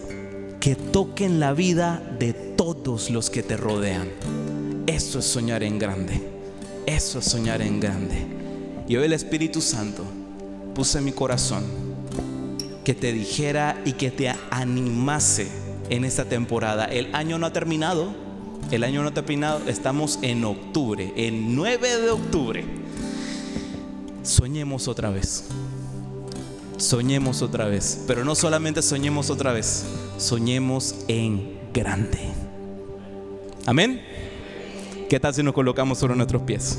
que 0.61 0.75
toquen 0.75 1.41
la 1.41 1.53
vida 1.53 2.03
de 2.19 2.33
todos 2.33 3.11
los 3.11 3.29
que 3.29 3.43
te 3.43 3.59
rodean. 3.59 4.09
Eso 4.89 5.19
es 5.19 5.27
soñar 5.27 5.63
en 5.63 5.79
grande. 5.79 6.19
Eso 6.87 7.19
es 7.19 7.27
soñar 7.27 7.61
en 7.61 7.79
grande. 7.79 8.25
Y 8.89 8.97
hoy 8.97 9.05
el 9.05 9.13
Espíritu 9.13 9.61
Santo 9.61 10.03
puso 10.75 10.97
en 10.97 11.05
mi 11.05 11.13
corazón 11.13 11.63
que 12.85 12.95
te 12.95 13.13
dijera 13.13 13.79
y 13.85 13.93
que 13.93 14.11
te 14.11 14.35
animase 14.51 15.49
en 15.91 16.07
esta 16.07 16.25
temporada. 16.25 16.87
El 16.87 17.15
año 17.15 17.39
no 17.39 17.45
ha 17.45 17.53
terminado. 17.53 18.15
El 18.71 18.83
año 18.83 19.03
no 19.03 19.09
ha 19.09 19.13
terminado. 19.13 19.61
Estamos 19.69 20.21
en 20.23 20.43
octubre, 20.47 21.13
el 21.19 21.55
9 21.55 21.99
de 21.99 22.11
octubre. 22.11 22.65
Soñemos 24.23 24.89
otra 24.89 25.11
vez. 25.11 25.45
Soñemos 26.79 27.43
otra 27.43 27.67
vez. 27.67 28.05
Pero 28.07 28.25
no 28.25 28.35
solamente 28.35 28.81
soñemos 28.81 29.29
otra 29.29 29.53
vez. 29.53 29.85
Soñemos 30.17 30.95
en 31.09 31.59
grande. 31.75 32.21
Amén. 33.67 34.01
¿Qué 35.09 35.19
tal 35.19 35.33
si 35.33 35.43
nos 35.43 35.55
colocamos 35.55 35.97
sobre 35.97 36.15
nuestros 36.17 36.43
pies? 36.43 36.79